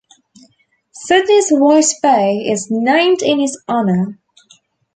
Sydney's 0.93 1.51
White 1.51 1.85
Bay 2.01 2.37
is 2.37 2.69
named 2.71 3.21
in 3.21 3.39
his 3.39 3.61
honour. 3.69 4.17